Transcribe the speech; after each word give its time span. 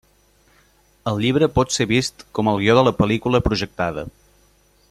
El 1.11 1.21
llibre 1.25 1.49
pot 1.59 1.75
ser 1.75 1.87
vist 1.93 2.25
com 2.39 2.51
el 2.55 2.61
guió 2.65 2.79
de 2.81 2.85
la 2.89 2.97
pel·lícula 3.03 3.47
projectada. 3.49 4.09